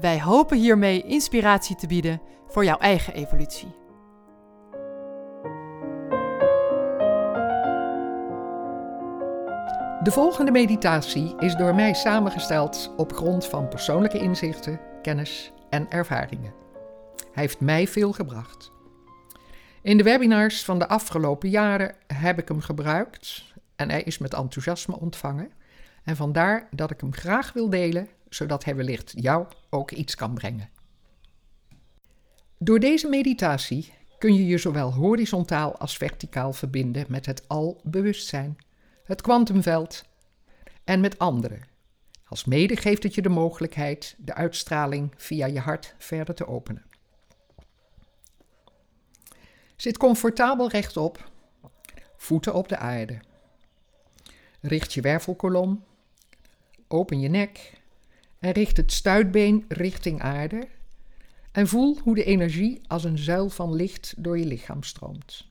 Wij 0.00 0.20
hopen 0.20 0.58
hiermee 0.58 1.02
inspiratie 1.02 1.76
te 1.76 1.86
bieden 1.86 2.20
voor 2.46 2.64
jouw 2.64 2.78
eigen 2.78 3.14
evolutie. 3.14 3.76
De 10.02 10.10
volgende 10.10 10.50
meditatie 10.50 11.34
is 11.38 11.54
door 11.54 11.74
mij 11.74 11.94
samengesteld 11.94 12.94
op 12.96 13.12
grond 13.12 13.46
van 13.46 13.68
persoonlijke 13.68 14.18
inzichten, 14.18 14.80
kennis 15.02 15.52
en 15.70 15.90
ervaringen. 15.90 16.54
Hij 17.32 17.42
heeft 17.42 17.60
mij 17.60 17.86
veel 17.88 18.12
gebracht. 18.12 18.72
In 19.82 19.96
de 19.96 20.02
webinars 20.02 20.64
van 20.64 20.78
de 20.78 20.88
afgelopen 20.88 21.48
jaren 21.48 21.94
heb 22.06 22.38
ik 22.38 22.48
hem 22.48 22.60
gebruikt 22.60 23.54
en 23.76 23.90
hij 23.90 24.02
is 24.02 24.18
met 24.18 24.34
enthousiasme 24.34 24.98
ontvangen. 25.00 25.52
En 26.04 26.16
vandaar 26.16 26.68
dat 26.70 26.90
ik 26.90 27.00
hem 27.00 27.12
graag 27.12 27.52
wil 27.52 27.70
delen, 27.70 28.08
zodat 28.28 28.64
hij 28.64 28.76
wellicht 28.76 29.12
jou 29.16 29.46
ook 29.70 29.90
iets 29.90 30.14
kan 30.14 30.34
brengen. 30.34 30.70
Door 32.58 32.78
deze 32.80 33.08
meditatie 33.08 33.92
kun 34.18 34.34
je 34.34 34.46
je 34.46 34.58
zowel 34.58 34.94
horizontaal 34.94 35.78
als 35.78 35.96
verticaal 35.96 36.52
verbinden 36.52 37.04
met 37.08 37.26
het 37.26 37.48
al-bewustzijn, 37.48 38.56
het 39.04 39.20
kwantumveld 39.20 40.04
en 40.84 41.00
met 41.00 41.18
anderen. 41.18 41.62
Als 42.24 42.44
mede 42.44 42.76
geeft 42.76 43.02
het 43.02 43.14
je 43.14 43.22
de 43.22 43.28
mogelijkheid 43.28 44.16
de 44.18 44.34
uitstraling 44.34 45.12
via 45.16 45.46
je 45.46 45.60
hart 45.60 45.94
verder 45.98 46.34
te 46.34 46.46
openen. 46.46 46.86
Zit 49.76 49.96
comfortabel 49.96 50.68
rechtop, 50.68 51.30
voeten 52.16 52.54
op 52.54 52.68
de 52.68 52.76
aarde. 52.76 53.18
Richt 54.60 54.92
je 54.92 55.00
wervelkolom, 55.00 55.84
open 56.88 57.20
je 57.20 57.28
nek 57.28 57.77
en 58.38 58.52
richt 58.52 58.76
het 58.76 58.92
stuitbeen 58.92 59.64
richting 59.68 60.20
aarde. 60.20 60.68
En 61.52 61.68
voel 61.68 61.98
hoe 62.02 62.14
de 62.14 62.24
energie 62.24 62.80
als 62.86 63.04
een 63.04 63.18
zuil 63.18 63.48
van 63.48 63.74
licht 63.74 64.14
door 64.16 64.38
je 64.38 64.46
lichaam 64.46 64.82
stroomt. 64.82 65.48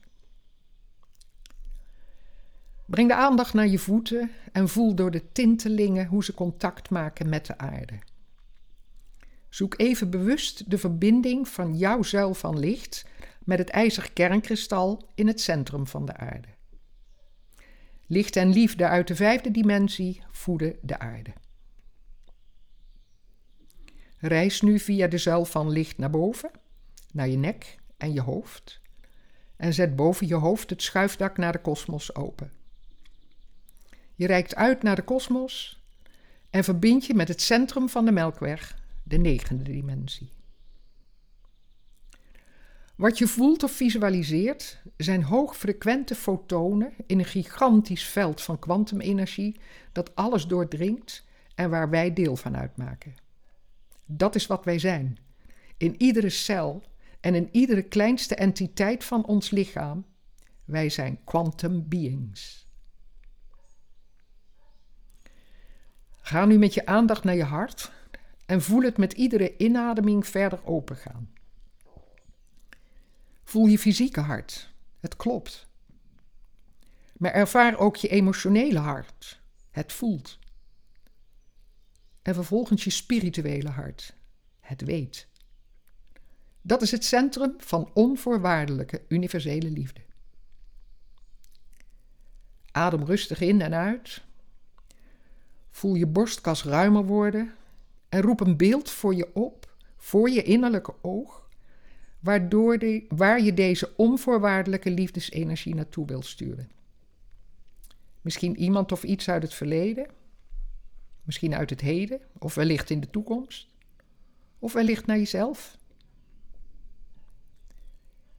Breng 2.86 3.08
de 3.08 3.14
aandacht 3.14 3.54
naar 3.54 3.68
je 3.68 3.78
voeten 3.78 4.30
en 4.52 4.68
voel 4.68 4.94
door 4.94 5.10
de 5.10 5.32
tintelingen 5.32 6.06
hoe 6.06 6.24
ze 6.24 6.34
contact 6.34 6.90
maken 6.90 7.28
met 7.28 7.46
de 7.46 7.58
aarde. 7.58 7.98
Zoek 9.48 9.78
even 9.78 10.10
bewust 10.10 10.70
de 10.70 10.78
verbinding 10.78 11.48
van 11.48 11.76
jouw 11.76 12.02
zuil 12.02 12.34
van 12.34 12.58
licht 12.58 13.04
met 13.44 13.58
het 13.58 13.68
ijzer 13.68 14.12
kernkristal 14.12 15.08
in 15.14 15.26
het 15.26 15.40
centrum 15.40 15.86
van 15.86 16.04
de 16.04 16.16
aarde. 16.16 16.48
Licht 18.06 18.36
en 18.36 18.52
liefde 18.52 18.86
uit 18.86 19.08
de 19.08 19.16
vijfde 19.16 19.50
dimensie 19.50 20.22
voeden 20.30 20.76
de 20.82 20.98
aarde. 20.98 21.32
Reis 24.18 24.60
nu 24.60 24.78
via 24.78 25.06
de 25.06 25.18
zuil 25.18 25.44
van 25.44 25.70
licht 25.70 25.98
naar 25.98 26.10
boven, 26.10 26.50
naar 27.12 27.28
je 27.28 27.36
nek 27.36 27.78
en 27.96 28.12
je 28.12 28.20
hoofd. 28.20 28.80
En 29.56 29.74
zet 29.74 29.96
boven 29.96 30.26
je 30.26 30.34
hoofd 30.34 30.70
het 30.70 30.82
schuifdak 30.82 31.36
naar 31.36 31.52
de 31.52 31.60
kosmos 31.60 32.14
open. 32.14 32.52
Je 34.14 34.26
reikt 34.26 34.54
uit 34.54 34.82
naar 34.82 34.96
de 34.96 35.02
kosmos 35.02 35.82
en 36.50 36.64
verbind 36.64 37.06
je 37.06 37.14
met 37.14 37.28
het 37.28 37.40
centrum 37.40 37.88
van 37.88 38.04
de 38.04 38.12
Melkweg, 38.12 38.78
de 39.02 39.18
negende 39.18 39.64
dimensie. 39.64 40.30
Wat 42.94 43.18
je 43.18 43.26
voelt 43.26 43.62
of 43.62 43.72
visualiseert 43.72 44.82
zijn 44.96 45.22
hoogfrequente 45.22 46.14
fotonen 46.14 46.92
in 47.06 47.18
een 47.18 47.24
gigantisch 47.24 48.04
veld 48.04 48.42
van 48.42 48.58
kwantumenergie 48.58 49.60
dat 49.92 50.14
alles 50.14 50.46
doordringt 50.46 51.24
en 51.54 51.70
waar 51.70 51.90
wij 51.90 52.12
deel 52.12 52.36
van 52.36 52.56
uitmaken. 52.56 53.14
Dat 54.10 54.34
is 54.34 54.46
wat 54.46 54.64
wij 54.64 54.78
zijn. 54.78 55.18
In 55.76 56.02
iedere 56.02 56.30
cel 56.30 56.82
en 57.20 57.34
in 57.34 57.48
iedere 57.52 57.82
kleinste 57.82 58.34
entiteit 58.34 59.04
van 59.04 59.26
ons 59.26 59.50
lichaam. 59.50 60.06
Wij 60.64 60.88
zijn 60.88 61.24
quantum 61.24 61.88
beings. 61.88 62.66
Ga 66.20 66.44
nu 66.44 66.58
met 66.58 66.74
je 66.74 66.86
aandacht 66.86 67.24
naar 67.24 67.36
je 67.36 67.44
hart 67.44 67.92
en 68.46 68.62
voel 68.62 68.82
het 68.82 68.96
met 68.96 69.12
iedere 69.12 69.56
inademing 69.56 70.26
verder 70.26 70.60
opengaan. 70.64 71.32
Voel 73.44 73.66
je 73.66 73.78
fysieke 73.78 74.20
hart. 74.20 74.70
Het 75.00 75.16
klopt. 75.16 75.66
Maar 77.16 77.32
ervaar 77.32 77.78
ook 77.78 77.96
je 77.96 78.08
emotionele 78.08 78.78
hart. 78.78 79.40
Het 79.70 79.92
voelt. 79.92 80.38
En 82.28 82.34
vervolgens 82.34 82.84
je 82.84 82.90
spirituele 82.90 83.68
hart. 83.68 84.14
Het 84.60 84.80
weet. 84.80 85.26
Dat 86.62 86.82
is 86.82 86.90
het 86.90 87.04
centrum 87.04 87.54
van 87.58 87.90
onvoorwaardelijke 87.94 89.02
universele 89.08 89.70
liefde. 89.70 90.00
Adem 92.70 93.04
rustig 93.04 93.40
in 93.40 93.60
en 93.60 93.74
uit. 93.74 94.22
Voel 95.70 95.94
je 95.94 96.06
borstkas 96.06 96.64
ruimer 96.64 97.04
worden 97.04 97.54
en 98.08 98.20
roep 98.20 98.40
een 98.40 98.56
beeld 98.56 98.90
voor 98.90 99.14
je 99.14 99.34
op, 99.34 99.74
voor 99.96 100.30
je 100.30 100.42
innerlijke 100.42 100.94
oog 101.00 101.48
waardoor 102.20 102.78
waar 103.08 103.42
je 103.42 103.54
deze 103.54 103.92
onvoorwaardelijke 103.96 104.90
liefdesenergie 104.90 105.74
naartoe 105.74 106.06
wilt 106.06 106.26
sturen. 106.26 106.70
Misschien 108.20 108.56
iemand 108.56 108.92
of 108.92 109.02
iets 109.02 109.28
uit 109.28 109.42
het 109.42 109.54
verleden, 109.54 110.16
misschien 111.28 111.54
uit 111.54 111.70
het 111.70 111.80
heden, 111.80 112.20
of 112.38 112.54
wellicht 112.54 112.90
in 112.90 113.00
de 113.00 113.10
toekomst, 113.10 113.68
of 114.58 114.72
wellicht 114.72 115.06
naar 115.06 115.16
jezelf. 115.16 115.78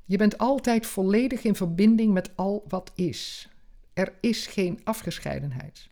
Je 0.06 0.18
bent 0.18 0.38
altijd 0.38 0.86
volledig 0.86 1.44
in 1.44 1.56
verbinding 1.56 2.14
met 2.14 2.36
al 2.36 2.66
wat 2.68 2.92
is. 2.96 3.50
Er 3.94 4.14
is 4.22 4.48
geen 4.48 4.80
afgescheidenheid. 4.84 5.90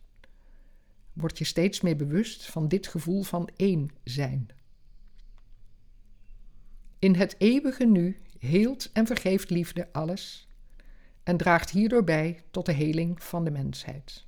Word 1.12 1.38
je 1.38 1.44
steeds 1.44 1.80
meer 1.80 1.96
bewust 1.96 2.46
van 2.46 2.68
dit 2.68 2.86
gevoel 2.86 3.22
van 3.22 3.48
één 3.56 3.90
zijn. 4.04 4.48
In 6.98 7.14
het 7.14 7.34
eeuwige 7.38 7.86
nu 7.86 8.16
heelt 8.38 8.92
en 8.92 9.06
vergeeft 9.06 9.50
liefde 9.50 9.92
alles 9.92 10.48
en 11.22 11.36
draagt 11.36 11.70
hierdoor 11.70 12.04
bij 12.04 12.42
tot 12.50 12.66
de 12.66 12.72
heling 12.72 13.22
van 13.22 13.44
de 13.44 13.50
mensheid. 13.50 14.26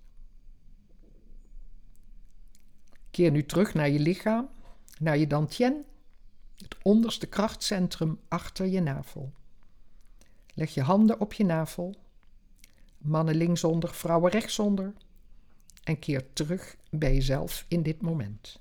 Keer 3.20 3.30
nu 3.30 3.46
terug 3.46 3.74
naar 3.74 3.90
je 3.90 3.98
lichaam, 3.98 4.48
naar 4.98 5.18
je 5.18 5.26
dantien, 5.26 5.84
het 6.56 6.76
onderste 6.82 7.26
krachtcentrum 7.26 8.20
achter 8.28 8.66
je 8.66 8.80
navel. 8.80 9.32
Leg 10.54 10.74
je 10.74 10.82
handen 10.82 11.20
op 11.20 11.32
je 11.32 11.44
navel, 11.44 11.94
mannen 12.98 13.34
linksonder, 13.34 13.94
vrouwen 13.94 14.30
rechtsonder, 14.30 14.92
en 15.84 15.98
keer 15.98 16.32
terug 16.32 16.76
bij 16.90 17.14
jezelf 17.14 17.64
in 17.68 17.82
dit 17.82 18.02
moment. 18.02 18.60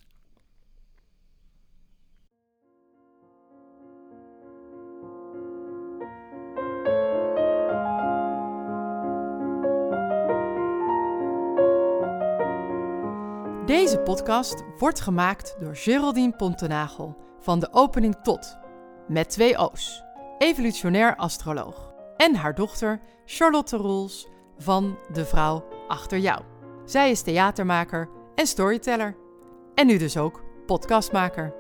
Deze 13.70 14.00
podcast 14.00 14.64
wordt 14.78 15.00
gemaakt 15.00 15.56
door 15.60 15.76
Geraldine 15.76 16.36
Pontenagel 16.36 17.16
van 17.40 17.60
de 17.60 17.68
opening 17.72 18.16
tot, 18.16 18.58
met 19.08 19.30
twee 19.30 19.58
O's, 19.58 20.04
evolutionair 20.38 21.16
astroloog, 21.16 21.94
en 22.18 22.36
haar 22.36 22.56
dochter 22.56 23.02
Charlotte 23.26 23.78
Roels 23.78 24.28
van 24.58 24.98
De 25.12 25.26
Vrouw 25.26 25.66
Achter 25.88 26.18
Jou. 26.18 26.42
Zij 26.86 27.12
is 27.12 27.22
theatermaker 27.22 28.10
en 28.36 28.48
storyteller. 28.48 29.16
En 29.76 29.88
nu 29.88 29.98
dus 29.98 30.18
ook 30.18 30.44
podcastmaker. 30.66 31.54